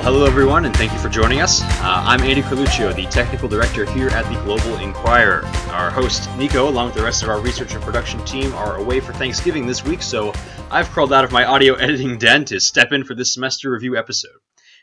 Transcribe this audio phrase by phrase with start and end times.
[0.00, 1.60] Well, hello everyone, and thank you for joining us.
[1.60, 5.44] Uh, I'm Andy Coluccio, the technical director here at the Global Inquirer.
[5.72, 9.00] Our host, Nico, along with the rest of our research and production team, are away
[9.00, 10.32] for Thanksgiving this week, so
[10.70, 13.94] I've crawled out of my audio editing den to step in for this semester review
[13.98, 14.32] episode.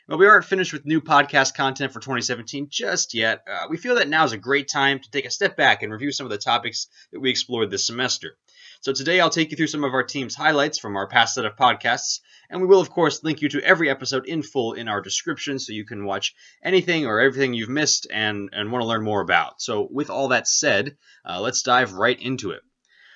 [0.06, 3.42] Well, we aren't finished with new podcast content for 2017 just yet.
[3.50, 5.92] Uh, we feel that now is a great time to take a step back and
[5.92, 8.36] review some of the topics that we explored this semester.
[8.80, 11.44] So today I'll take you through some of our team's highlights from our past set
[11.44, 14.86] of podcasts, and we will, of course, link you to every episode in full in
[14.86, 16.32] our description so you can watch
[16.62, 19.60] anything or everything you've missed and, and want to learn more about.
[19.60, 20.96] So, with all that said,
[21.28, 22.60] uh, let's dive right into it.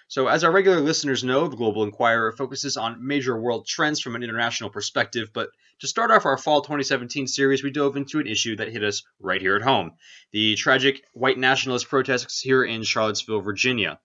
[0.08, 4.16] So, as our regular listeners know, the Global Inquirer focuses on major world trends from
[4.16, 5.30] an international perspective.
[5.32, 8.82] But to start off our fall 2017 series, we dove into an issue that hit
[8.82, 9.92] us right here at home
[10.32, 14.00] the tragic white nationalist protests here in Charlottesville, Virginia.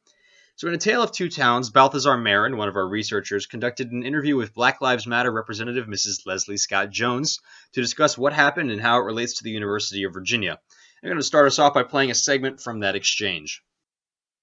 [0.58, 4.04] So, in A Tale of Two Towns, Balthazar Marin, one of our researchers, conducted an
[4.04, 6.26] interview with Black Lives Matter representative Mrs.
[6.26, 7.40] Leslie Scott Jones
[7.74, 10.58] to discuss what happened and how it relates to the University of Virginia.
[11.04, 13.62] I'm going to start us off by playing a segment from that exchange.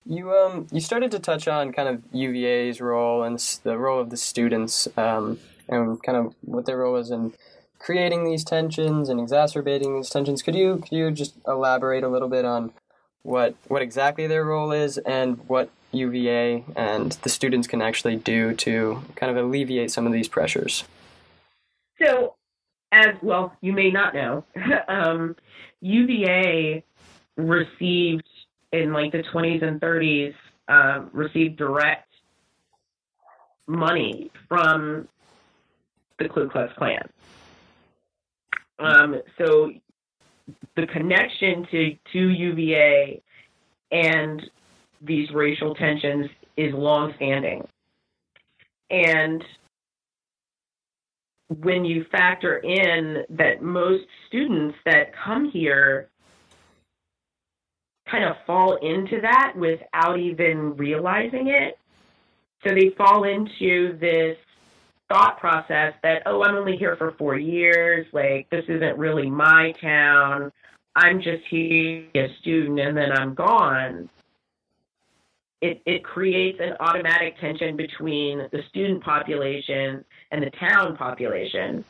[0.06, 4.10] You um you started to touch on kind of UVA's role and the role of
[4.10, 7.32] the students um, and kind of what their role is in
[7.80, 10.42] creating these tensions and exacerbating these tensions.
[10.42, 12.72] Could you could you just elaborate a little bit on
[13.24, 18.54] what what exactly their role is and what UVA and the students can actually do
[18.54, 20.84] to kind of alleviate some of these pressures?
[22.02, 22.34] So,
[22.92, 24.44] as well, you may not know,
[24.88, 25.36] um,
[25.80, 26.84] UVA
[27.36, 28.28] received
[28.72, 30.34] in like the 20s and 30s
[30.68, 32.08] uh, received direct
[33.66, 35.08] money from
[36.18, 37.08] the Ku Klux Klan.
[38.78, 39.70] Um, so
[40.76, 43.22] the connection to to UVA
[43.92, 44.50] and
[45.04, 47.66] these racial tensions is longstanding.
[48.90, 49.44] And
[51.48, 56.08] when you factor in that most students that come here
[58.10, 61.78] kind of fall into that without even realizing it.
[62.66, 64.36] So they fall into this
[65.08, 68.06] thought process that, oh, I'm only here for four years.
[68.12, 70.50] Like, this isn't really my town.
[70.96, 74.08] I'm just here a student and then I'm gone
[75.64, 81.86] it, it creates an automatic tension between the student population and the town population.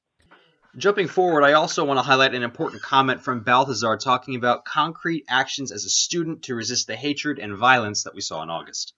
[0.77, 5.25] Jumping forward, I also want to highlight an important comment from Balthazar talking about concrete
[5.29, 8.95] actions as a student to resist the hatred and violence that we saw in August.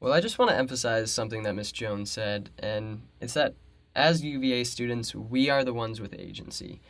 [0.00, 1.70] Well, I just want to emphasize something that Ms.
[1.70, 3.54] Jones said, and it's that
[3.94, 6.80] as UVA students, we are the ones with agency.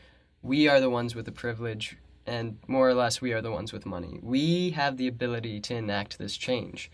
[0.41, 3.71] We are the ones with the privilege, and more or less, we are the ones
[3.71, 4.19] with money.
[4.23, 6.91] We have the ability to enact this change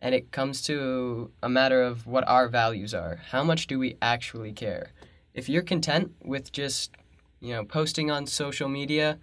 [0.00, 3.20] and it comes to a matter of what our values are.
[3.30, 4.92] How much do we actually care?
[5.34, 6.92] If you're content with just,
[7.40, 9.18] you know, posting on social media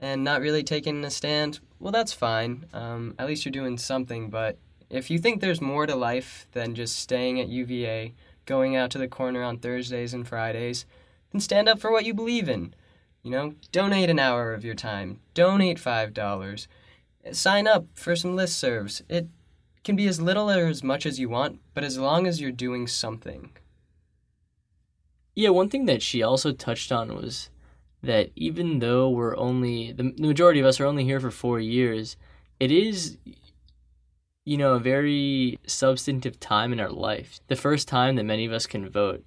[0.00, 2.66] and not really taking a stand, well, that's fine.
[2.72, 4.30] Um, at least you're doing something.
[4.30, 4.58] But
[4.88, 8.14] if you think there's more to life than just staying at UVA,
[8.46, 10.86] going out to the corner on Thursdays and Fridays,
[11.32, 12.74] then stand up for what you believe in.
[13.22, 16.66] You know, donate an hour of your time, donate $5,
[17.30, 19.02] sign up for some listservs.
[19.08, 19.28] It
[19.84, 22.52] can be as little or as much as you want, but as long as you're
[22.52, 23.50] doing something.
[25.34, 27.50] Yeah, one thing that she also touched on was
[28.02, 31.60] that even though we're only the, the majority of us are only here for 4
[31.60, 32.16] years,
[32.60, 33.16] it is
[34.44, 37.40] you know, a very substantive time in our life.
[37.46, 39.24] The first time that many of us can vote.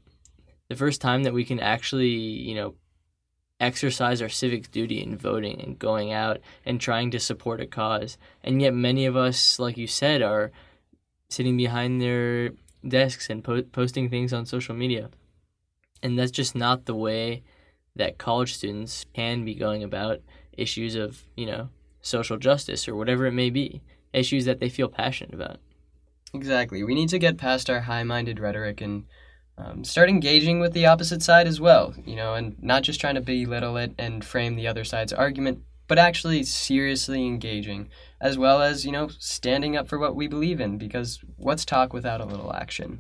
[0.68, 2.76] The first time that we can actually, you know,
[3.60, 8.18] exercise our civic duty in voting and going out and trying to support a cause.
[8.44, 10.52] And yet, many of us, like you said, are
[11.30, 12.52] sitting behind their
[12.88, 15.10] desks and po- posting things on social media.
[16.04, 17.44] And that's just not the way
[17.96, 20.20] that college students can be going about
[20.54, 21.70] issues of, you know,
[22.02, 23.82] social justice or whatever it may be,
[24.14, 25.58] issues that they feel passionate about.
[26.34, 26.84] Exactly.
[26.84, 29.06] We need to get past our high minded rhetoric and
[29.58, 33.16] um, start engaging with the opposite side as well, you know, and not just trying
[33.16, 38.62] to belittle it and frame the other side's argument, but actually seriously engaging, as well
[38.62, 42.26] as, you know, standing up for what we believe in, because what's talk without a
[42.26, 43.00] little action?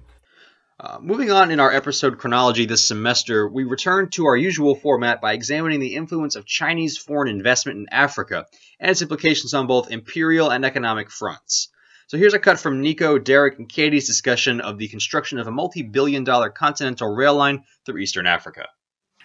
[0.77, 5.21] Uh, moving on in our episode chronology this semester, we return to our usual format
[5.21, 8.45] by examining the influence of Chinese foreign investment in Africa
[8.79, 11.69] and its implications on both imperial and economic fronts.
[12.07, 15.51] So here's a cut from Nico, Derek, and Katie's discussion of the construction of a
[15.51, 18.67] multi billion dollar continental rail line through eastern Africa.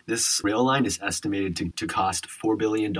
[0.06, 2.92] This rail line is estimated to, to cost $4 billion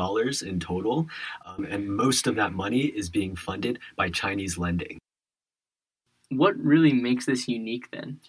[0.46, 1.08] in total,
[1.46, 4.98] um, and most of that money is being funded by Chinese lending.
[6.28, 8.20] What really makes this unique then?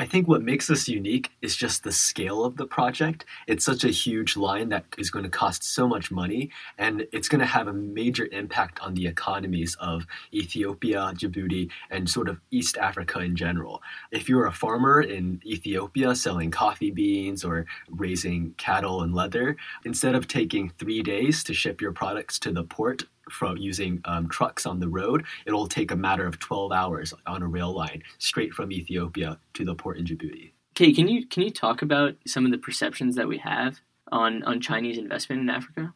[0.00, 3.24] I think what makes this unique is just the scale of the project.
[3.48, 7.28] It's such a huge line that is going to cost so much money, and it's
[7.28, 12.38] going to have a major impact on the economies of Ethiopia, Djibouti, and sort of
[12.52, 13.82] East Africa in general.
[14.12, 20.14] If you're a farmer in Ethiopia selling coffee beans or raising cattle and leather, instead
[20.14, 24.66] of taking three days to ship your products to the port from using um, trucks
[24.66, 28.52] on the road, it'll take a matter of 12 hours on a rail line straight
[28.52, 30.52] from Ethiopia to the port in Djibouti.
[30.76, 33.80] Okay, can you can you talk about some of the perceptions that we have
[34.12, 35.92] on on Chinese investment in Africa?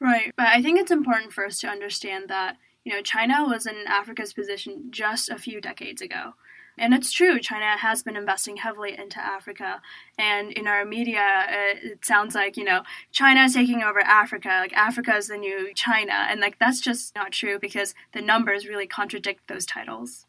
[0.00, 3.66] Right, but I think it's important for us to understand that you know China was
[3.66, 6.34] in Africa's position just a few decades ago.
[6.78, 9.82] And it's true, China has been investing heavily into Africa.
[10.18, 12.82] And in our media, uh, it sounds like, you know,
[13.12, 16.12] China is taking over Africa, like Africa is the new China.
[16.12, 20.26] And like that's just not true because the numbers really contradict those titles.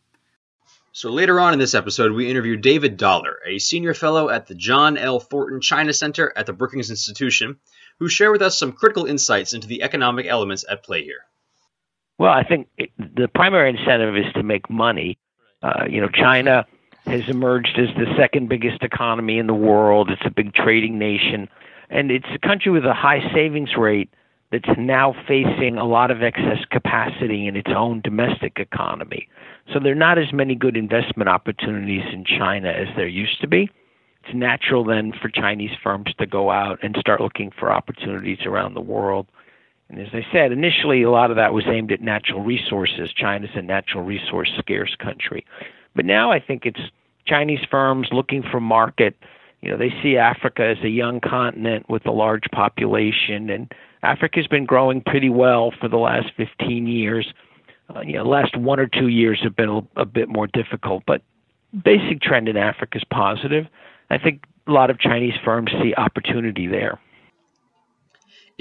[0.93, 4.55] So later on in this episode, we interview David Dollar, a senior fellow at the
[4.55, 5.21] John L.
[5.21, 7.59] Thornton China Center at the Brookings Institution,
[7.99, 11.21] who share with us some critical insights into the economic elements at play here.
[12.17, 15.17] Well, I think the primary incentive is to make money
[15.63, 16.65] uh, you know, China
[17.05, 20.09] has emerged as the second biggest economy in the world.
[20.09, 21.49] It's a big trading nation,
[21.89, 24.09] and it's a country with a high savings rate
[24.51, 29.27] that's now facing a lot of excess capacity in its own domestic economy.
[29.71, 33.47] So there are not as many good investment opportunities in China as there used to
[33.47, 33.69] be.
[34.23, 38.73] It's natural then for Chinese firms to go out and start looking for opportunities around
[38.73, 39.27] the world.
[39.91, 43.11] And as I said, initially a lot of that was aimed at natural resources.
[43.13, 45.45] China's a natural resource scarce country.
[45.95, 46.79] But now I think it's
[47.27, 49.17] Chinese firms looking for market.
[49.61, 53.71] You know, they see Africa as a young continent with a large population, and
[54.01, 57.33] Africa's been growing pretty well for the last 15 years.
[57.93, 61.03] Uh, you know, last one or two years have been a, a bit more difficult,
[61.05, 61.21] but
[61.83, 63.65] basic trend in Africa is positive.
[64.09, 66.97] I think a lot of Chinese firms see opportunity there.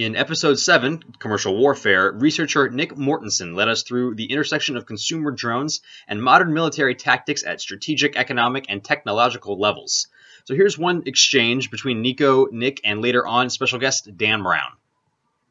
[0.00, 5.31] In episode 7, Commercial Warfare, researcher Nick Mortensen led us through the intersection of consumer
[5.31, 10.08] drones and modern military tactics at strategic, economic, and technological levels.
[10.47, 14.70] So here's one exchange between Nico, Nick, and later on special guest Dan Brown.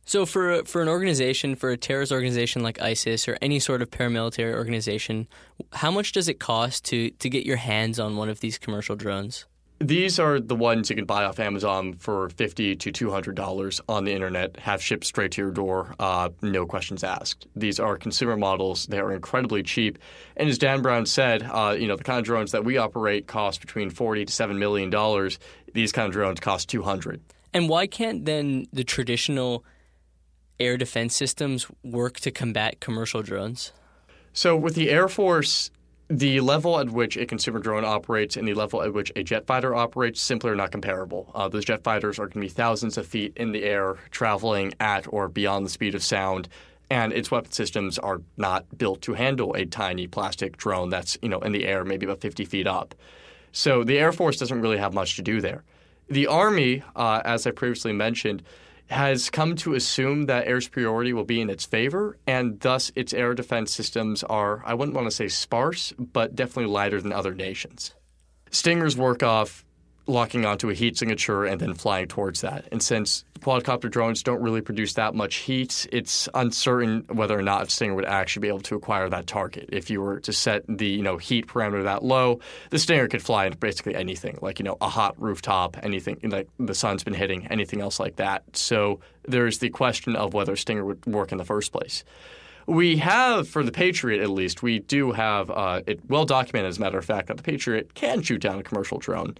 [0.05, 3.91] So for for an organization, for a terrorist organization like ISIS or any sort of
[3.91, 5.27] paramilitary organization,
[5.73, 8.95] how much does it cost to to get your hands on one of these commercial
[8.95, 9.45] drones?
[9.81, 13.79] These are the ones you can buy off Amazon for fifty to two hundred dollars
[13.87, 17.47] on the internet, have shipped straight to your door, uh, no questions asked.
[17.55, 19.97] These are consumer models; they are incredibly cheap.
[20.35, 23.27] And as Dan Brown said, uh, you know the kind of drones that we operate
[23.27, 25.39] cost between forty to seven million dollars.
[25.73, 27.21] These kind of drones cost two hundred.
[27.53, 29.63] And why can't then the traditional
[30.59, 33.71] air defense systems work to combat commercial drones?
[34.33, 35.71] So with the Air Force,
[36.09, 39.45] the level at which a consumer drone operates and the level at which a jet
[39.45, 41.31] fighter operates simply are not comparable.
[41.35, 44.73] Uh, those jet fighters are going to be thousands of feet in the air, traveling
[44.79, 46.49] at or beyond the speed of sound,
[46.89, 51.29] and its weapon systems are not built to handle a tiny plastic drone that's you
[51.29, 52.95] know in the air, maybe about 50 feet up.
[53.51, 55.63] So the Air Force doesn't really have much to do there.
[56.07, 58.41] The Army, uh, as I previously mentioned,
[58.89, 63.13] has come to assume that air superiority will be in its favor, and thus its
[63.13, 67.33] air defense systems are, I wouldn't want to say sparse, but definitely lighter than other
[67.35, 67.93] nations.
[68.51, 69.63] Stingers work off
[70.09, 72.65] locking onto a heat signature and then flying towards that.
[72.71, 77.69] And since quadcopter drones don't really produce that much heat, it's uncertain whether or not
[77.69, 79.69] Stinger would actually be able to acquire that target.
[79.71, 82.39] If you were to set the you know heat parameter that low,
[82.71, 86.49] the Stinger could fly into basically anything, like you know a hot rooftop, anything like
[86.57, 88.43] the sun's been hitting, anything else like that.
[88.57, 92.03] So there's the question of whether Stinger would work in the first place.
[92.65, 96.77] We have, for the Patriot at least, we do have uh, it well documented, as
[96.77, 99.35] a matter of fact, that the Patriot can shoot down a commercial drone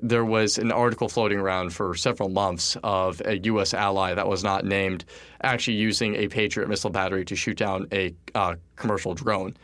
[0.00, 3.74] there was an article floating around for several months of a U.S.
[3.74, 5.04] ally that was not named
[5.42, 9.56] actually using a Patriot missile battery to shoot down a uh, commercial drone.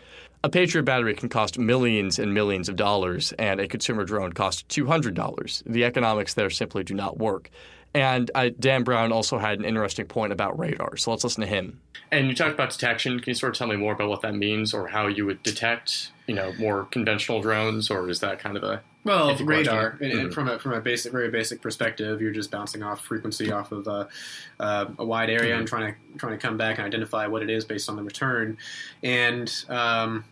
[0.42, 4.62] A Patriot battery can cost millions and millions of dollars, and a consumer drone costs
[4.74, 5.62] $200.
[5.66, 7.50] The economics there simply do not work.
[7.92, 11.46] And uh, Dan Brown also had an interesting point about radar, so let's listen to
[11.46, 11.80] him.
[12.12, 13.18] And you talked about detection.
[13.18, 15.42] Can you sort of tell me more about what that means, or how you would
[15.42, 20.02] detect, you know, more conventional drones, or is that kind of a well, radar, and,
[20.02, 20.30] and, mm-hmm.
[20.30, 23.88] from a from a basic, very basic perspective, you're just bouncing off frequency off of
[23.88, 24.06] uh,
[24.58, 25.60] uh, a wide area mm-hmm.
[25.60, 28.02] and trying to trying to come back and identify what it is based on the
[28.02, 28.58] return.
[29.02, 30.24] And um,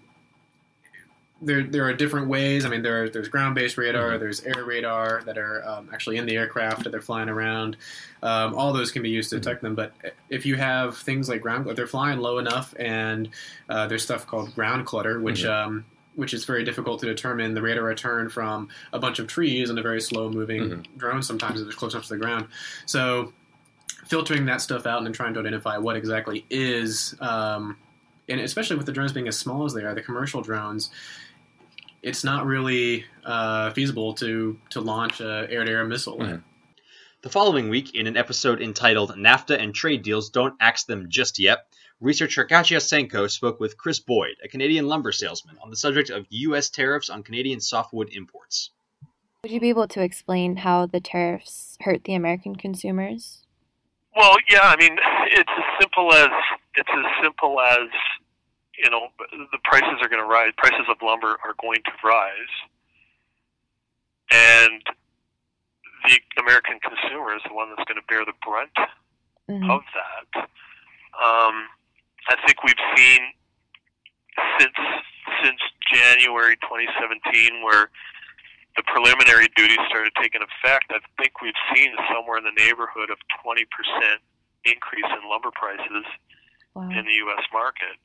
[1.41, 2.65] there there are different ways.
[2.65, 4.21] I mean, there there's ground based radar, mm-hmm.
[4.21, 7.77] there's air radar that are um, actually in the aircraft that they're flying around.
[8.23, 9.43] Um, all those can be used to mm-hmm.
[9.43, 9.75] detect them.
[9.75, 9.93] But
[10.29, 13.29] if you have things like ground, they're flying low enough, and
[13.69, 15.69] uh, there's stuff called ground clutter, which mm-hmm.
[15.69, 15.85] um,
[16.17, 19.71] which is very difficult to determine the rate of return from a bunch of trees
[19.71, 20.97] and a very slow moving Mm-hmm.
[20.99, 22.49] drone sometimes if it's close enough to the ground.
[22.87, 23.33] So
[24.09, 27.77] filtering that stuff out and then trying to identify what exactly is, um,
[28.29, 30.91] and especially with the drones being as small as they are, the commercial drones,
[32.03, 36.19] it's not really uh, feasible to to launch a air to air missile.
[36.19, 36.43] Mhm.
[37.23, 41.39] The following week, in an episode entitled NAFTA and Trade Deals Don't Axe Them Just
[41.41, 41.67] Yet,
[42.01, 46.27] researcher Katya Senko spoke with Chris Boyd, a Canadian lumber salesman, on the subject of
[46.31, 46.71] U.S.
[46.71, 48.71] tariffs on Canadian softwood imports.
[49.43, 53.45] Would you be able to explain how the tariffs hurt the American consumers?
[54.17, 56.29] Well, yeah, I mean, it's as simple as
[56.75, 57.89] it's as simple as
[58.83, 60.53] you know the prices are going to rise.
[60.57, 62.55] Prices of lumber are going to rise,
[64.31, 64.83] and
[66.07, 68.73] the American consumer is the one that's going to bear the brunt
[69.49, 69.71] Mhm.
[69.71, 70.49] of that.
[71.19, 71.69] Um,
[72.31, 73.33] I think we've seen
[74.59, 74.77] since
[75.43, 75.61] since
[75.93, 77.91] January 2017, where
[78.77, 80.87] the preliminary duties started taking effect.
[80.91, 84.23] I think we've seen somewhere in the neighborhood of 20%
[84.65, 86.05] increase in lumber prices
[86.75, 86.89] Wow.
[86.91, 87.45] in the U.S.
[87.53, 87.97] market.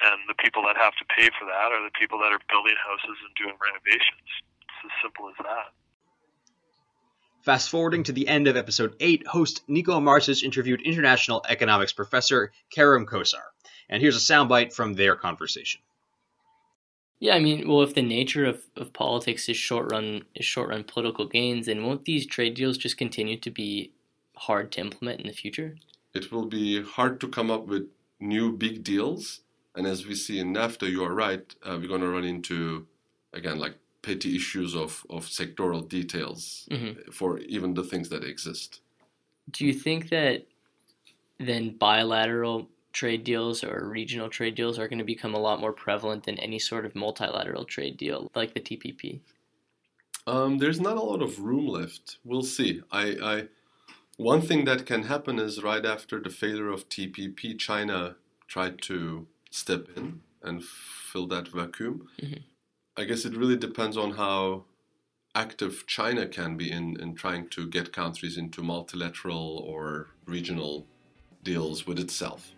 [0.00, 2.74] And the people that have to pay for that are the people that are building
[2.80, 4.28] houses and doing renovations.
[4.64, 5.76] It's as simple as that.
[7.42, 12.52] Fast forwarding to the end of episode 8, host Nico Marcis interviewed international economics professor
[12.74, 13.42] Kerem Cosar.
[13.88, 15.80] And here's a soundbite from their conversation.
[17.18, 20.70] Yeah, I mean, well, if the nature of, of politics is short run is short
[20.70, 23.92] run political gains, then won't these trade deals just continue to be
[24.36, 25.76] hard to implement in the future?
[26.14, 27.88] It will be hard to come up with
[28.18, 29.40] new big deals,
[29.74, 31.54] and as we see in NAFTA, you are right.
[31.62, 32.86] Uh, we're going to run into
[33.32, 37.12] again like petty issues of of sectoral details Mhm.
[37.12, 38.80] for even the things that exist.
[39.50, 40.46] Do you think that
[41.38, 45.72] then bilateral trade deals or regional trade deals are going to become a lot more
[45.72, 49.20] prevalent than any sort of multilateral trade deal like the TPP?
[50.26, 52.18] Um, there's not a lot of room left.
[52.24, 52.82] We'll see.
[52.90, 53.48] I, I,
[54.16, 59.26] one thing that can happen is right after the failure of TPP, China tried to
[59.50, 62.08] step in and fill that vacuum.
[62.20, 62.42] Mhm.
[62.96, 64.64] I guess it really depends on how
[65.34, 70.86] active China can be in, in trying to get countries into multilateral or regional
[71.42, 72.52] deals with itself.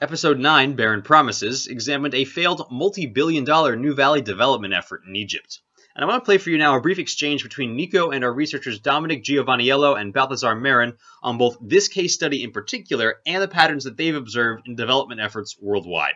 [0.00, 5.16] Episode 9, Barren Promises, examined a failed multi billion dollar New Valley development effort in
[5.16, 5.60] Egypt.
[5.96, 8.32] And I want to play for you now a brief exchange between Nico and our
[8.32, 13.48] researchers Dominic Giovanniello and Balthazar Marin on both this case study in particular and the
[13.48, 16.12] patterns that they've observed in development efforts worldwide.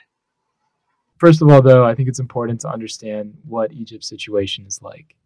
[1.17, 5.17] First of all, though, I think it's important to understand what Egypt's situation is like.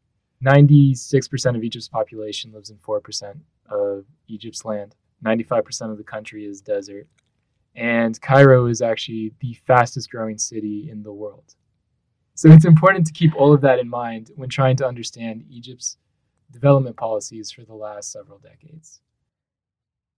[0.47, 3.35] 96% of Egypt's population lives in 4%
[3.71, 4.95] of Egypt's land.
[5.25, 7.09] 95% of the country is desert.
[7.75, 11.57] And Cairo is actually the fastest growing city in the world.
[12.35, 15.97] So it's important to keep all of that in mind when trying to understand Egypt's
[16.51, 19.01] development policies for the last several decades.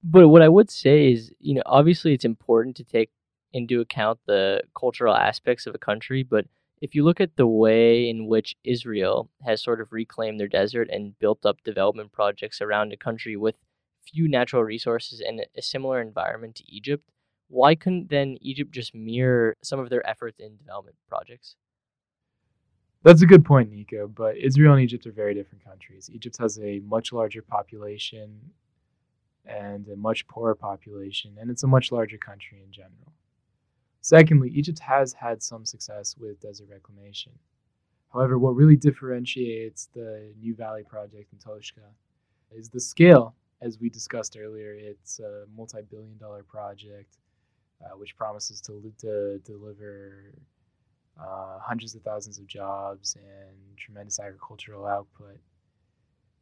[0.02, 3.11] But what I would say is, you know, obviously it's important to take
[3.52, 6.46] into account the cultural aspects of a country, but
[6.80, 10.88] if you look at the way in which Israel has sort of reclaimed their desert
[10.90, 13.56] and built up development projects around a country with
[14.06, 17.08] few natural resources and a similar environment to Egypt,
[17.49, 21.56] why couldn't then Egypt just mirror some of their efforts in development projects?
[23.06, 26.10] That's a good point, Nico, but Israel and Egypt are very different countries.
[26.12, 28.40] Egypt has a much larger population
[29.44, 33.12] and a much poorer population, and it's a much larger country in general.
[34.00, 37.30] Secondly, Egypt has had some success with desert reclamation.
[38.12, 41.86] However, what really differentiates the New Valley project in Toshka
[42.50, 43.36] is the scale.
[43.62, 47.18] As we discussed earlier, it's a multi billion dollar project
[47.84, 50.32] uh, which promises to, to deliver
[51.20, 55.38] uh, hundreds of thousands of jobs and tremendous agricultural output.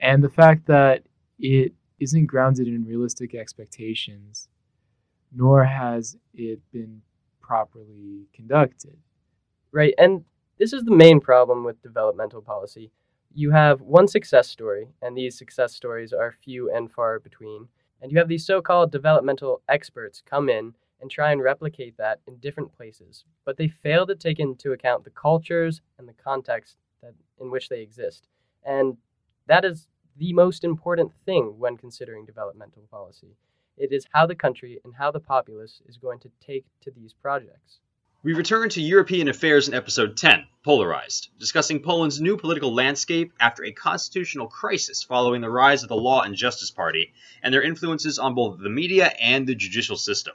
[0.01, 1.03] And the fact that
[1.39, 4.49] it isn't grounded in realistic expectations,
[5.35, 7.01] nor has it been
[7.41, 8.97] properly conducted.
[9.73, 10.25] Right, and
[10.59, 12.91] this is the main problem with developmental policy.
[13.35, 17.69] You have one success story, and these success stories are few and far between.
[18.01, 22.19] And you have these so called developmental experts come in and try and replicate that
[22.27, 26.79] in different places, but they fail to take into account the cultures and the context
[27.03, 28.27] that, in which they exist.
[28.65, 28.97] And
[29.47, 33.37] that is the most important thing when considering developmental policy.
[33.77, 37.13] It is how the country and how the populace is going to take to these
[37.13, 37.81] projects.
[38.23, 43.63] We return to European affairs in episode 10, Polarized, discussing Poland's new political landscape after
[43.63, 48.19] a constitutional crisis following the rise of the Law and Justice Party and their influences
[48.19, 50.33] on both the media and the judicial system.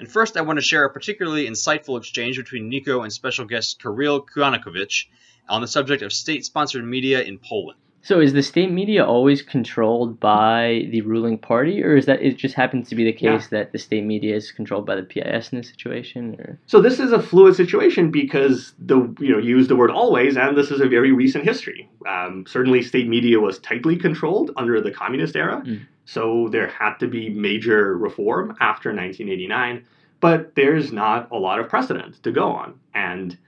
[0.00, 3.82] And first, I want to share a particularly insightful exchange between Nico and special guest
[3.82, 5.04] Kirill Kuanakovich
[5.46, 7.78] on the subject of state sponsored media in Poland.
[8.00, 12.38] So is the state media always controlled by the ruling party, or is that it
[12.38, 13.58] just happens to be the case yeah.
[13.58, 16.34] that the state media is controlled by the PIS in this situation?
[16.40, 16.58] Or?
[16.64, 20.38] So this is a fluid situation because the you know you use the word always,
[20.38, 21.90] and this is a very recent history.
[22.08, 25.86] Um, certainly, state media was tightly controlled under the communist era, mm.
[26.10, 29.86] So there had to be major reform after 1989.
[30.18, 33.38] But there's not a lot of precedent to go on, and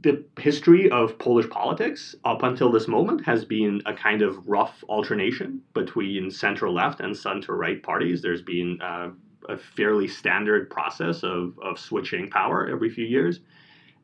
[0.00, 4.84] the history of Polish politics up until this moment has been a kind of rough
[4.88, 8.20] alternation between center left and center right parties.
[8.20, 9.10] There's been uh,
[9.48, 13.40] a fairly standard process of, of switching power every few years.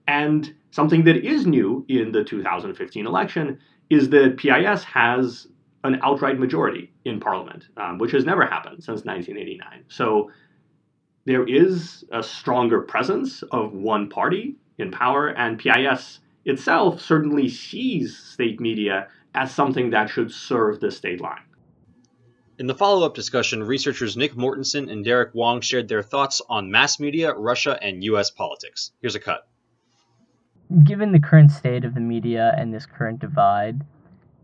[0.08, 3.58] And something that is new in the 2015 election
[3.90, 5.48] is that PIS has
[5.84, 9.84] an outright majority in parliament, um, which has never happened since 1989.
[9.88, 10.30] So
[11.24, 18.16] there is a stronger presence of one party in power, and PIS itself certainly sees
[18.16, 21.42] state media as something that should serve the state line.
[22.58, 26.70] In the follow up discussion, researchers Nick Mortensen and Derek Wong shared their thoughts on
[26.70, 28.30] mass media, Russia, and U.S.
[28.30, 28.92] politics.
[29.00, 29.48] Here's a cut.
[30.84, 33.84] Given the current state of the media and this current divide,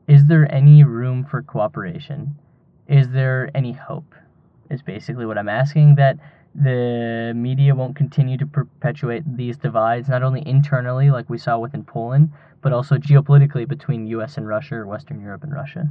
[0.09, 2.35] is there any room for cooperation?
[2.89, 4.15] Is there any hope?
[4.71, 5.97] Is basically what I'm asking.
[5.97, 6.17] That
[6.55, 11.85] the media won't continue to perpetuate these divides, not only internally, like we saw within
[11.85, 14.39] Poland, but also geopolitically between U.S.
[14.39, 15.89] and Russia, or Western Europe and Russia.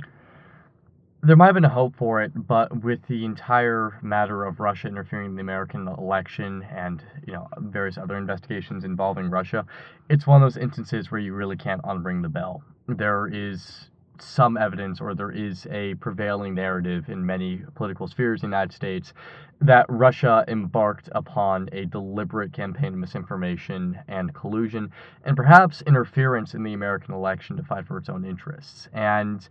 [1.21, 4.87] There might have been a hope for it, but with the entire matter of Russia
[4.87, 9.63] interfering in the American election and you know various other investigations involving Russia,
[10.09, 12.63] it's one of those instances where you really can't unring the bell.
[12.87, 13.89] There is
[14.21, 18.73] some evidence or there is a prevailing narrative in many political spheres in the United
[18.73, 19.13] States
[19.61, 24.91] that Russia embarked upon a deliberate campaign of misinformation and collusion
[25.25, 28.87] and perhaps interference in the American election to fight for its own interests.
[28.93, 29.47] And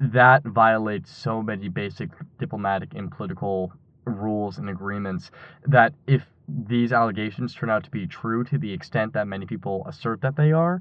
[0.00, 3.72] that violates so many basic diplomatic and political
[4.04, 5.30] rules and agreements
[5.66, 9.84] that if these allegations turn out to be true to the extent that many people
[9.86, 10.80] assert that they are,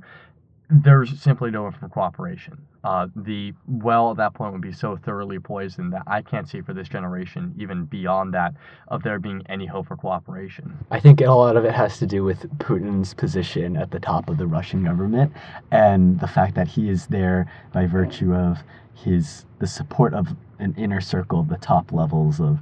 [0.70, 2.58] there's simply no room for cooperation.
[2.84, 6.62] Uh, the well at that point would be so thoroughly poisoned that I can't see
[6.62, 8.54] for this generation, even beyond that,
[8.90, 10.78] of there being any hope for cooperation.
[10.92, 14.30] I think a lot of it has to do with Putin's position at the top
[14.30, 15.34] of the Russian government
[15.72, 18.60] and the fact that he is there by virtue of
[18.94, 22.60] his the support of an inner circle, the top levels of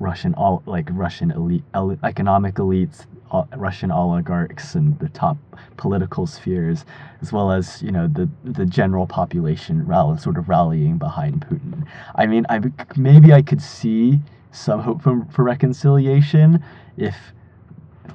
[0.00, 5.36] Russian all like Russian elite, elite economic elites, uh, Russian oligarchs and the top
[5.76, 6.84] political spheres,
[7.22, 11.86] as well as you know the the general population rally, sort of rallying behind Putin.
[12.14, 12.60] I mean, I
[12.96, 14.20] maybe I could see
[14.52, 16.62] some hope for, for reconciliation
[16.96, 17.16] if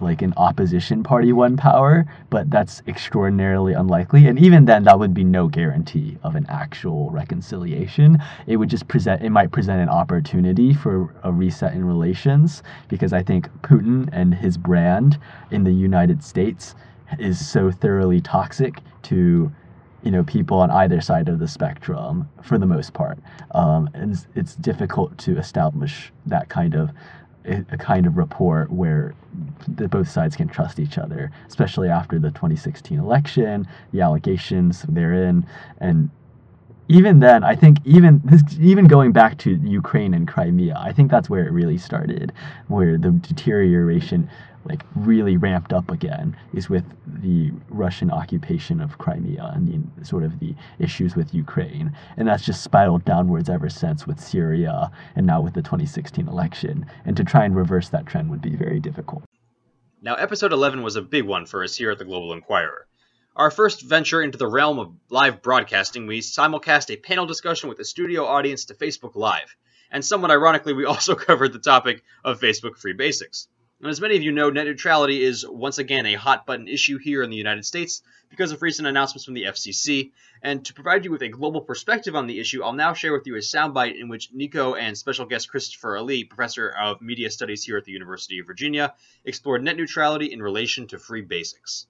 [0.02, 4.28] like an opposition party won power, but that's extraordinarily unlikely.
[4.28, 8.18] And even then, that would be no guarantee of an actual reconciliation.
[8.48, 13.14] It would just present, it might present an opportunity for a reset in relations because
[13.14, 15.20] I think Putin and his brand
[15.52, 16.76] in the United States
[17.18, 19.52] is so thoroughly toxic to
[20.04, 23.18] you know people on either side of the spectrum for the most part
[23.52, 26.92] um, and it's, it's difficult to establish that kind of
[27.46, 29.16] a kind of rapport where
[29.68, 35.46] the, both sides can trust each other, especially after the 2016 election, the allegations therein,
[35.80, 36.10] and
[36.90, 41.12] even then, I think even this, even going back to Ukraine and Crimea, I think
[41.12, 42.34] that's where it really started,
[42.68, 44.28] where the deterioration
[44.66, 50.24] like really ramped up again is with the Russian occupation of Crimea and the sort
[50.24, 51.96] of the issues with Ukraine.
[52.18, 56.86] And that's just spiraled downwards ever since with Syria and now with the 2016 election.
[57.06, 59.24] And to try and reverse that trend would be very difficult.
[60.02, 62.88] Now, episode 11 was a big one for us here at the Global Inquirer.
[63.36, 67.80] Our first venture into the realm of live broadcasting, we simulcast a panel discussion with
[67.80, 69.56] a studio audience to Facebook Live.
[69.92, 73.48] And somewhat ironically, we also covered the topic of Facebook Free Basics.
[73.82, 77.24] As many of you know, net neutrality is once again a hot button issue here
[77.24, 80.12] in the United States because of recent announcements from the FCC.
[80.44, 83.26] And to provide you with a global perspective on the issue, I'll now share with
[83.26, 87.64] you a soundbite in which Nico and special guest Christopher Ali, professor of media studies
[87.64, 91.88] here at the University of Virginia, explored net neutrality in relation to free basics.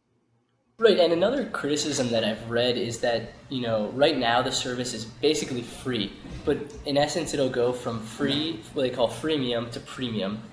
[0.77, 4.93] Right, and another criticism that I've read is that, you know, right now the service
[4.93, 6.13] is basically free,
[6.45, 10.43] but in essence it'll go from free, what they call freemium, to premium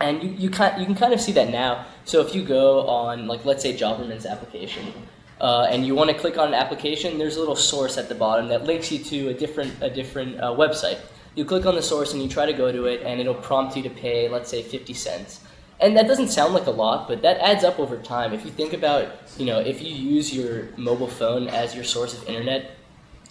[0.00, 1.86] and you, you, can, you can kind of see that now.
[2.04, 4.92] So if you go on, like, let's say Jobberman's application,
[5.40, 8.14] uh, and you want to click on an application, there's a little source at the
[8.14, 10.98] bottom that links you to a different, a different uh, website.
[11.34, 13.76] You click on the source and you try to go to it, and it'll prompt
[13.76, 15.40] you to pay, let's say, 50 cents.
[15.80, 18.32] and that doesn't sound like a lot, but that adds up over time.
[18.32, 22.16] If you think about, you know, if you use your mobile phone as your source
[22.16, 22.76] of internet,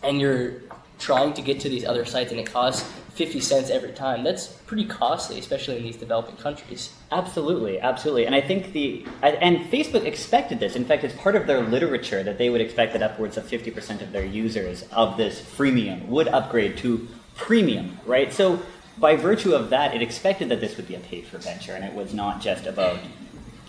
[0.04, 0.62] and you're
[1.04, 4.24] trying to get to these other sites, and it costs 50 cents every time.
[4.24, 6.94] That's pretty costly, especially in these developing countries.
[7.12, 8.26] Absolutely, absolutely.
[8.26, 10.76] And I think the and Facebook expected this.
[10.76, 14.02] In fact, it's part of their literature that they would expect that upwards of 50%
[14.02, 18.32] of their users of this freemium would upgrade to premium, right?
[18.32, 18.62] So
[18.98, 21.84] by virtue of that, it expected that this would be a paid for venture and
[21.84, 23.00] it was not just about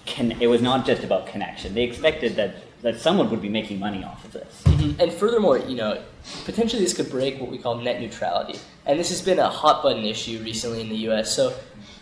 [0.06, 1.74] it was not just about connection.
[1.74, 4.62] They expected that that someone would be making money off of this.
[4.64, 5.00] Mm-hmm.
[5.00, 6.02] And furthermore, you know,
[6.44, 8.58] potentially this could break what we call net neutrality.
[8.84, 11.34] And this has been a hot button issue recently in the US.
[11.34, 11.54] So,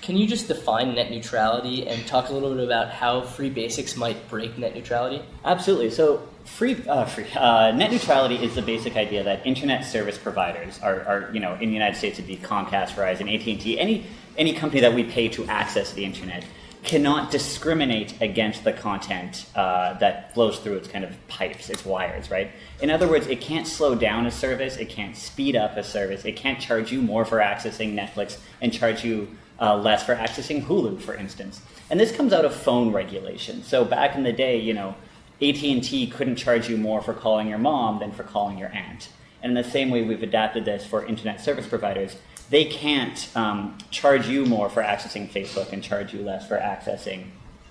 [0.02, 3.96] can you just define net neutrality and talk a little bit about how free basics
[3.96, 5.22] might break net neutrality?
[5.44, 5.90] Absolutely.
[5.90, 10.80] So, free, uh, free uh, net neutrality is the basic idea that internet service providers
[10.82, 14.04] are, are, you know, in the United States it'd be Comcast, Verizon, AT&T, any
[14.36, 16.42] any company that we pay to access the internet
[16.82, 22.30] cannot discriminate against the content uh, that flows through its kind of pipes, its wires,
[22.30, 22.50] right?
[22.80, 26.24] In other words, it can't slow down a service, it can't speed up a service,
[26.24, 29.28] it can't charge you more for accessing Netflix and charge you
[29.60, 31.62] uh, less for accessing Hulu, for instance.
[31.88, 33.62] And this comes out of phone regulation.
[33.62, 34.96] So back in the day, you know,
[35.40, 39.08] AT&T couldn't charge you more for calling your mom than for calling your aunt.
[39.40, 42.16] And in the same way, we've adapted this for internet service providers
[42.52, 47.24] they can't um, charge you more for accessing Facebook and charge you less for accessing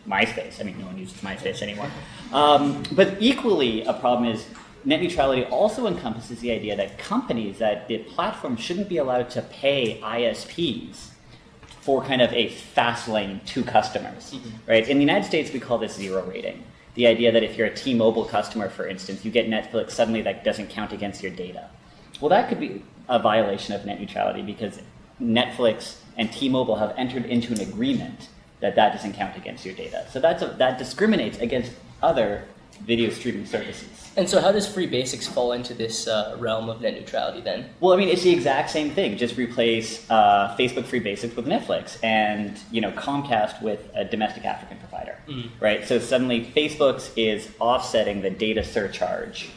[0.07, 0.59] MySpace.
[0.59, 1.89] I mean, no one uses MySpace anymore.
[2.33, 4.43] Um, but equally, a problem is
[4.83, 9.43] net neutrality also encompasses the idea that companies, that the platform shouldn't be allowed to
[9.43, 11.09] pay ISPs
[11.81, 14.49] for kind of a fast lane to customers, mm-hmm.
[14.67, 14.89] right?
[14.89, 16.63] In the United States, we call this zero rating.
[16.95, 20.43] The idea that if you're a T-Mobile customer, for instance, you get Netflix, suddenly that
[20.43, 21.69] doesn't count against your data.
[22.19, 24.81] Well, that could be a violation of net neutrality because
[25.21, 28.29] Netflix and T-Mobile have entered into an agreement
[28.61, 30.05] that that doesn't count against your data.
[30.09, 32.45] So that's a, that discriminates against other
[32.85, 33.87] video streaming services.
[34.17, 37.69] And so, how does Free Basics fall into this uh, realm of net neutrality then?
[37.79, 39.17] Well, I mean, it's the exact same thing.
[39.17, 44.43] Just replace uh, Facebook Free Basics with Netflix, and you know Comcast with a domestic
[44.43, 45.49] African provider, mm.
[45.61, 45.87] right?
[45.87, 49.49] So suddenly, Facebook's is offsetting the data surcharge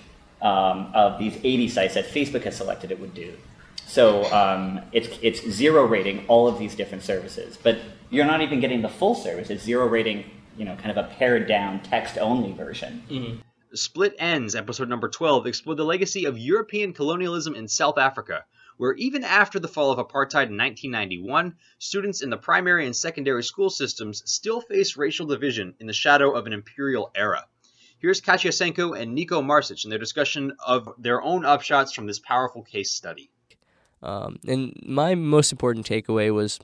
[0.44, 3.32] um, of these 80 sites that Facebook has selected it would do.
[3.86, 7.78] So um, it's, it's zero rating all of these different services, but
[8.10, 9.50] you're not even getting the full service.
[9.50, 10.24] It's zero rating,
[10.56, 13.02] you know, kind of a pared down text only version.
[13.10, 13.40] Mm-hmm.
[13.74, 18.44] Split Ends, episode number 12, explored the legacy of European colonialism in South Africa,
[18.76, 23.42] where even after the fall of apartheid in 1991, students in the primary and secondary
[23.42, 27.46] school systems still face racial division in the shadow of an imperial era.
[28.04, 32.18] Here's Katya Senko and Nico Marsic in their discussion of their own upshots from this
[32.18, 33.30] powerful case study.
[34.02, 36.60] Um, and my most important takeaway was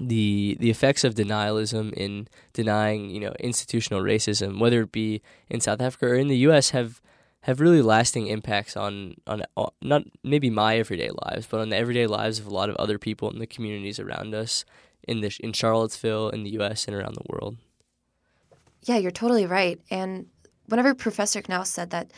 [0.00, 5.60] the the effects of denialism in denying you know institutional racism, whether it be in
[5.60, 7.00] South Africa or in the U.S., have
[7.40, 11.76] have really lasting impacts on on uh, not maybe my everyday lives, but on the
[11.76, 14.64] everyday lives of a lot of other people in the communities around us
[15.08, 16.86] in the in Charlottesville, in the U.S.
[16.86, 17.56] and around the world.
[18.82, 19.80] Yeah, you're totally right.
[19.90, 20.26] And
[20.66, 22.10] whenever Professor Knaus said that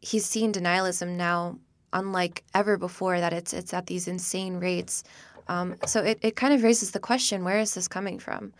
[0.00, 1.58] he's seen denialism now
[1.92, 5.04] unlike ever before, that it's it's at these insane rates.
[5.48, 8.52] Um, so it, it kind of raises the question, where is this coming from?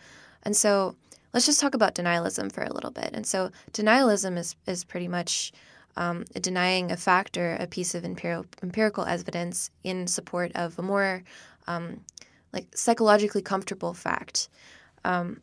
[0.43, 0.95] And so
[1.33, 3.11] let's just talk about denialism for a little bit.
[3.13, 5.51] And so denialism is is pretty much
[5.97, 10.81] um, denying a fact or a piece of empirical, empirical evidence in support of a
[10.83, 11.23] more
[11.67, 12.01] um,
[12.53, 14.49] like psychologically comfortable fact.
[15.03, 15.41] Um,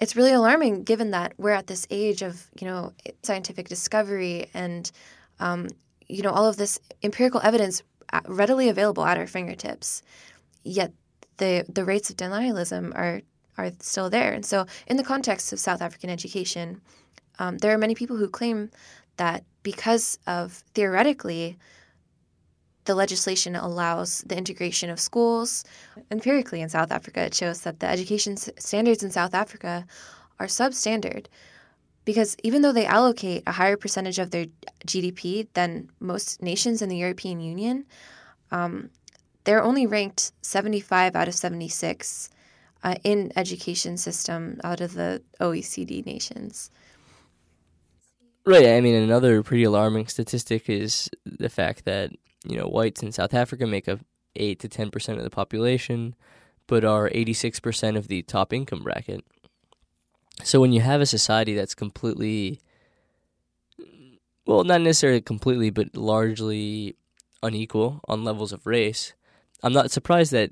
[0.00, 4.90] it's really alarming given that we're at this age of you know scientific discovery and
[5.38, 5.68] um,
[6.08, 7.82] you know all of this empirical evidence
[8.26, 10.02] readily available at our fingertips.
[10.64, 10.92] Yet
[11.36, 13.20] the the rates of denialism are
[13.58, 14.32] are still there.
[14.32, 16.80] And so in the context of south african education
[17.38, 18.70] um, there are many people who claim
[19.16, 21.58] that because of theoretically
[22.90, 25.62] the legislation allows the integration of schools.
[26.10, 29.86] Empirically, in South Africa, it shows that the education standards in South Africa
[30.40, 31.26] are substandard
[32.04, 34.46] because even though they allocate a higher percentage of their
[34.88, 37.86] GDP than most nations in the European Union,
[38.50, 38.90] um,
[39.44, 42.28] they're only ranked 75 out of 76
[42.82, 46.72] uh, in education system out of the OECD nations.
[48.44, 48.66] Right.
[48.66, 52.10] I mean, another pretty alarming statistic is the fact that
[52.44, 54.00] you know, whites in South Africa make up
[54.36, 56.14] 8 to 10% of the population,
[56.66, 59.24] but are 86% of the top income bracket.
[60.42, 62.60] So when you have a society that's completely,
[64.46, 66.96] well, not necessarily completely, but largely
[67.42, 69.14] unequal on levels of race,
[69.62, 70.50] I'm not surprised that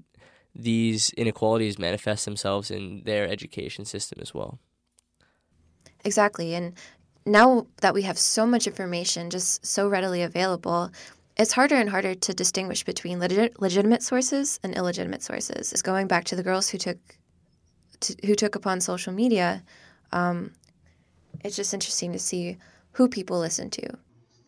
[0.54, 4.58] these inequalities manifest themselves in their education system as well.
[6.04, 6.54] Exactly.
[6.54, 6.74] And
[7.24, 10.90] now that we have so much information just so readily available,
[11.38, 15.72] it's harder and harder to distinguish between legit- legitimate sources and illegitimate sources.
[15.72, 16.98] It's going back to the girls who took
[18.00, 19.62] to, who took upon social media.
[20.12, 20.52] Um,
[21.44, 22.58] it's just interesting to see
[22.92, 23.98] who people listen to.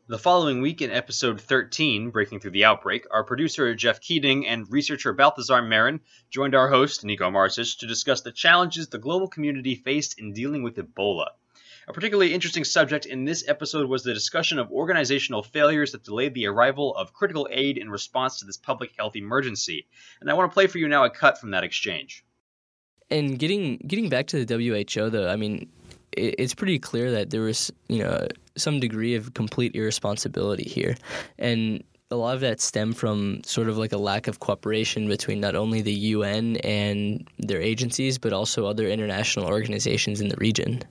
[0.08, 4.66] The following week, in episode 13, Breaking Through the Outbreak, our producer Jeff Keating and
[4.68, 6.00] researcher Balthazar Marin
[6.30, 10.64] joined our host, Nico Marcic, to discuss the challenges the global community faced in dealing
[10.64, 11.26] with Ebola.
[11.90, 16.34] A particularly interesting subject in this episode was the discussion of organizational failures that delayed
[16.34, 19.88] the arrival of critical aid in response to this public health emergency.
[20.20, 22.24] And I want to play for you now a cut from that exchange.
[23.10, 25.68] And getting getting back to the WHO, though, I mean,
[26.12, 30.94] it's pretty clear that there was, you know, some degree of complete irresponsibility here.
[31.40, 35.40] And a lot of that stemmed from sort of like a lack of cooperation between
[35.40, 40.84] not only the UN and their agencies, but also other international organizations in the region.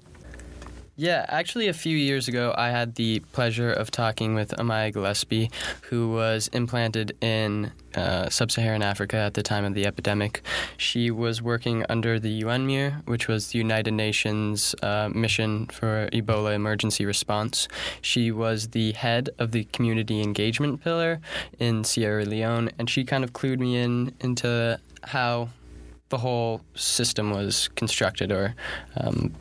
[1.00, 5.50] Yeah, actually, a few years ago, I had the pleasure of talking with Amaya Gillespie,
[5.84, 10.42] who was implanted in uh, sub Saharan Africa at the time of the epidemic.
[10.76, 16.54] She was working under the UNMEER, which was the United Nations uh, mission for Ebola
[16.54, 17.70] emergency response.
[18.02, 21.22] She was the head of the community engagement pillar
[21.60, 25.48] in Sierra Leone, and she kind of clued me in into how
[26.10, 28.54] the whole system was constructed or
[28.98, 29.34] um,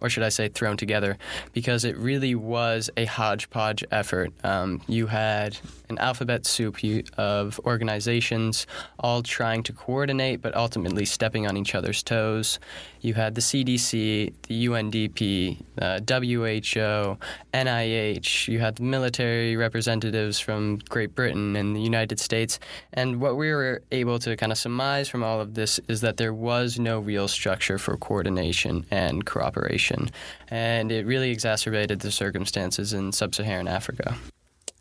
[0.00, 1.18] or should I say thrown together,
[1.52, 4.32] because it really was a hodgepodge effort.
[4.44, 5.58] Um, you had
[5.88, 6.78] an alphabet soup
[7.16, 8.66] of organizations
[8.98, 12.58] all trying to coordinate, but ultimately stepping on each other's toes.
[13.00, 17.18] You had the CDC, the UNDP, uh, WHO,
[17.54, 22.58] NIH, you had military representatives from Great Britain and the United States.
[22.92, 26.18] And what we were able to kind of surmise from all of this is that
[26.18, 30.10] there was no real structure for coordination and cooperation.
[30.48, 34.16] And it really exacerbated the circumstances in sub Saharan Africa.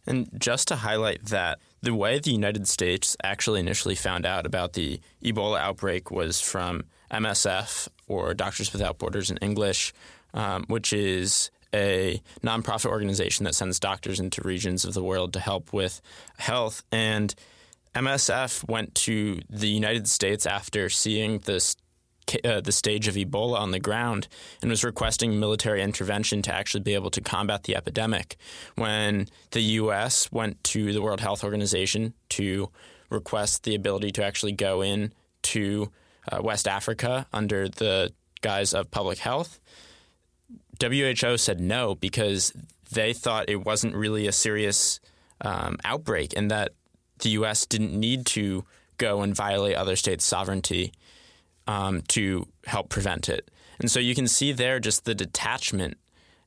[0.05, 4.73] And just to highlight that, the way the United States actually initially found out about
[4.73, 9.93] the Ebola outbreak was from MSF, or Doctors Without Borders in English,
[10.33, 15.39] um, which is a nonprofit organization that sends doctors into regions of the world to
[15.39, 16.01] help with
[16.37, 16.83] health.
[16.91, 17.33] And
[17.95, 21.75] MSF went to the United States after seeing this
[22.43, 24.27] uh, the stage of Ebola on the ground
[24.61, 28.37] and was requesting military intervention to actually be able to combat the epidemic.
[28.75, 30.31] When the U.S.
[30.31, 32.69] went to the World Health Organization to
[33.09, 35.91] request the ability to actually go in to
[36.31, 38.11] uh, West Africa under the
[38.41, 39.59] guise of public health,
[40.81, 42.53] WHO said no because
[42.91, 44.99] they thought it wasn't really a serious
[45.41, 46.73] um, outbreak and that
[47.19, 47.65] the U.S.
[47.65, 48.65] didn't need to
[48.97, 50.93] go and violate other states' sovereignty
[51.67, 53.49] um, to help prevent it.
[53.79, 55.97] And so you can see there just the detachment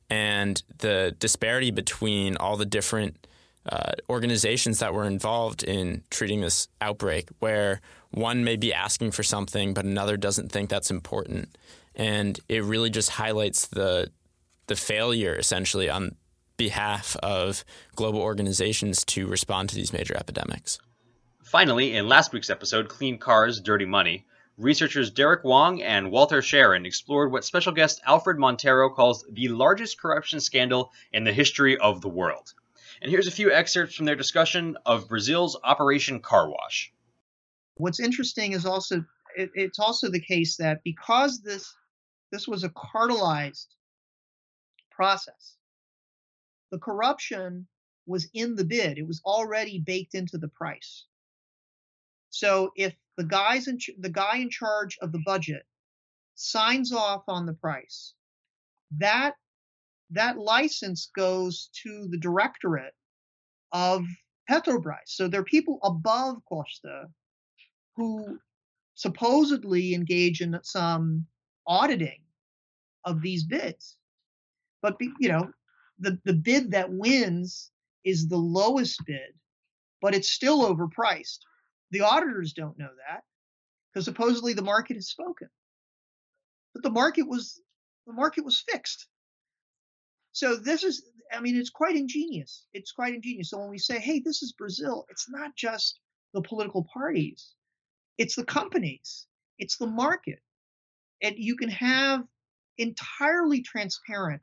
[0.09, 3.27] and the disparity between all the different
[3.65, 7.79] uh, organizations that were involved in treating this outbreak, where
[8.13, 11.57] one may be asking for something, but another doesn't think that's important.
[11.95, 14.11] And it really just highlights the
[14.67, 16.15] the failure essentially on
[16.55, 20.79] behalf of global organizations to respond to these major epidemics.
[21.43, 24.25] Finally, in last week's episode, Clean Cars, Dirty Money,
[24.57, 29.99] researchers Derek Wong and Walter Sharon explored what special guest Alfred Montero calls the largest
[29.99, 32.53] corruption scandal in the history of the world.
[33.01, 36.92] And here's a few excerpts from their discussion of Brazil's Operation Car Wash.
[37.75, 39.03] What's interesting is also
[39.35, 41.73] it, it's also the case that because this
[42.31, 43.67] this was a cartelized
[44.91, 45.57] process,
[46.71, 47.67] the corruption
[48.05, 48.97] was in the bid.
[48.97, 51.05] It was already baked into the price.
[52.29, 55.65] So if the guys in the guy in charge of the budget
[56.35, 58.13] signs off on the price,
[58.97, 59.35] that
[60.11, 62.93] that license goes to the directorate
[63.71, 64.05] of
[64.49, 65.07] Petrobras.
[65.07, 67.07] So there are people above Costa
[67.95, 68.39] who
[68.95, 71.25] supposedly engage in some
[71.67, 72.21] auditing
[73.05, 73.97] of these bids.
[74.81, 75.49] But you know,
[75.99, 77.71] the the bid that wins
[78.03, 79.33] is the lowest bid,
[80.01, 81.39] but it's still overpriced.
[81.91, 83.23] The auditors don't know that
[83.93, 85.49] because supposedly the market has spoken.
[86.73, 87.61] But the market was
[88.07, 89.07] the market was fixed.
[90.31, 92.67] So this is I mean it's quite ingenious.
[92.73, 93.51] It's quite ingenious.
[93.51, 95.99] So when we say, "Hey, this is Brazil," it's not just
[96.33, 97.53] the political parties.
[98.17, 99.27] It's the companies.
[99.59, 100.39] It's the market.
[101.21, 102.23] And you can have
[102.77, 104.41] entirely transparent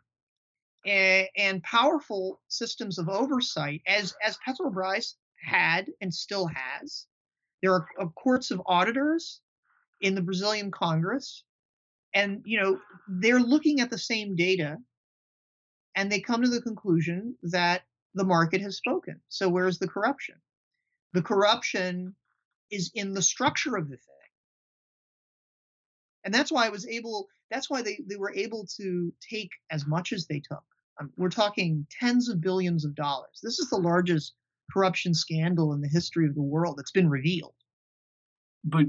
[0.86, 7.06] and, and powerful systems of oversight as as Petrobras had and still has
[7.62, 9.40] There are courts of auditors
[10.00, 11.44] in the Brazilian Congress,
[12.14, 14.78] and you know they're looking at the same data,
[15.94, 17.82] and they come to the conclusion that
[18.14, 19.20] the market has spoken.
[19.28, 20.36] So where's the corruption?
[21.12, 22.16] The corruption
[22.70, 24.16] is in the structure of the thing.
[26.24, 29.86] And that's why I was able, that's why they, they were able to take as
[29.86, 30.62] much as they took.
[31.00, 33.40] Um, we're talking tens of billions of dollars.
[33.42, 34.34] This is the largest
[34.72, 37.54] corruption scandal in the history of the world that's been revealed.
[38.62, 38.86] But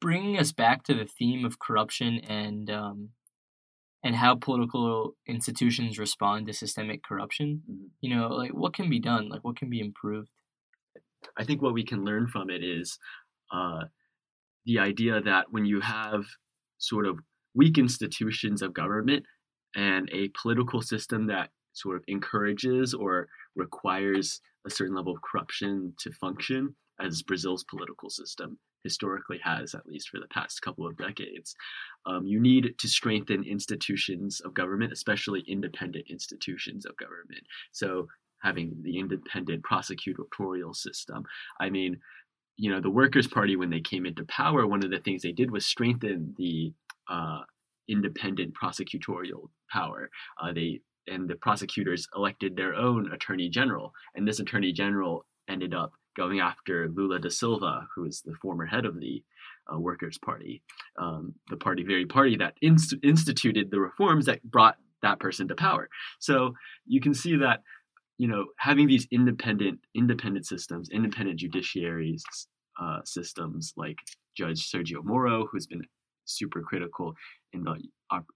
[0.00, 3.10] bringing us back to the theme of corruption and um,
[4.04, 7.86] and how political institutions respond to systemic corruption, mm-hmm.
[8.00, 10.30] you know, like what can be done, like what can be improved.
[11.36, 12.98] I think what we can learn from it is
[13.52, 13.84] uh,
[14.66, 16.24] the idea that when you have
[16.78, 17.18] sort of
[17.54, 19.24] weak institutions of government
[19.74, 25.92] and a political system that sort of encourages or requires a certain level of corruption
[25.98, 30.96] to function, as Brazil's political system historically has, at least for the past couple of
[30.96, 31.54] decades.
[32.06, 37.42] Um, you need to strengthen institutions of government, especially independent institutions of government.
[37.72, 38.06] So,
[38.42, 41.24] having the independent prosecutorial system.
[41.60, 41.98] I mean,
[42.56, 45.32] you know, the Workers' Party, when they came into power, one of the things they
[45.32, 46.72] did was strengthen the
[47.08, 47.40] uh,
[47.88, 50.10] independent prosecutorial power.
[50.40, 55.72] Uh, they and the prosecutors elected their own attorney general, and this attorney general ended
[55.72, 59.22] up going after Lula da Silva, who is the former head of the
[59.72, 60.62] uh, Workers' Party,
[61.00, 65.54] um, the party, very party that inst- instituted the reforms that brought that person to
[65.54, 65.88] power.
[66.18, 66.54] So
[66.86, 67.62] you can see that
[68.18, 72.22] you know, having these independent independent systems, independent judiciaries
[72.80, 73.96] uh, systems like
[74.36, 75.82] Judge Sergio Moro, who's been
[76.24, 77.14] super critical
[77.52, 77.76] in the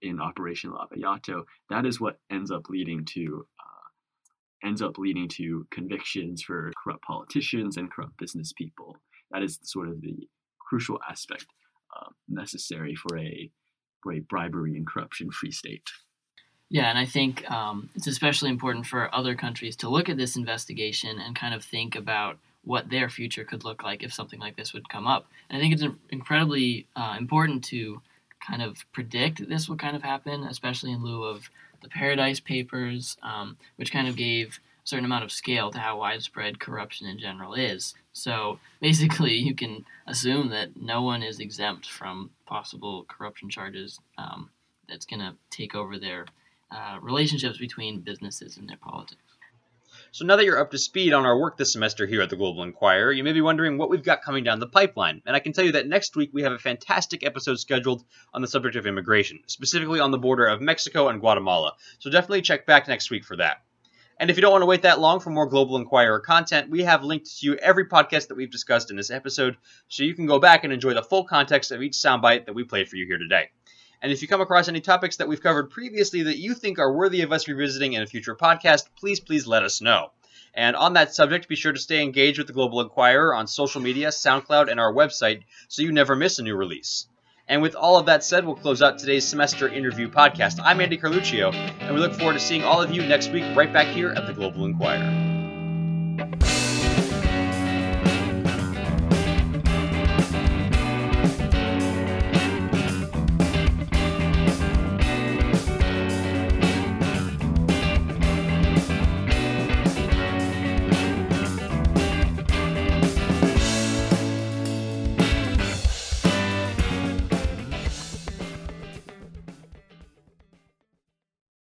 [0.01, 5.27] in Operation Lava Jato, that is what ends up leading to uh, ends up leading
[5.27, 8.97] to convictions for corrupt politicians and corrupt business people.
[9.31, 10.27] That is sort of the
[10.59, 11.45] crucial aspect
[11.99, 13.49] uh, necessary for a
[14.01, 15.83] for a bribery and corruption free state.
[16.73, 20.35] Yeah, and I think um, it's especially important for other countries to look at this
[20.35, 24.55] investigation and kind of think about what their future could look like if something like
[24.55, 25.27] this would come up.
[25.51, 28.01] And I think it's incredibly uh, important to
[28.39, 31.47] kind of predict this will kind of happen, especially in lieu of
[31.83, 35.99] the Paradise Papers, um, which kind of gave a certain amount of scale to how
[35.99, 37.93] widespread corruption in general is.
[38.13, 44.49] So basically, you can assume that no one is exempt from possible corruption charges um,
[44.89, 46.25] that's going to take over their
[46.73, 49.21] uh, relationships between businesses and their politics.
[50.11, 52.35] So now that you're up to speed on our work this semester here at the
[52.35, 55.23] Global Inquirer, you may be wondering what we've got coming down the pipeline.
[55.25, 58.43] And I can tell you that next week we have a fantastic episode scheduled on
[58.43, 61.73] the subject of immigration, specifically on the border of Mexico and Guatemala.
[61.97, 63.63] So definitely check back next week for that.
[64.19, 66.83] And if you don't want to wait that long for more Global Inquirer content, we
[66.83, 69.57] have linked to you every podcast that we've discussed in this episode,
[69.87, 72.63] so you can go back and enjoy the full context of each soundbite that we
[72.63, 73.49] played for you here today.
[74.03, 76.91] And if you come across any topics that we've covered previously that you think are
[76.91, 80.11] worthy of us revisiting in a future podcast, please, please let us know.
[80.53, 83.79] And on that subject, be sure to stay engaged with the Global Inquirer on social
[83.81, 87.07] media, SoundCloud, and our website so you never miss a new release.
[87.47, 90.59] And with all of that said, we'll close out today's semester interview podcast.
[90.61, 93.71] I'm Andy Carluccio, and we look forward to seeing all of you next week right
[93.71, 95.33] back here at the Global Inquirer.